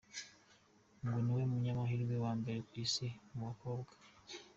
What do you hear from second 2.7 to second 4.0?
isi mu bakobwa.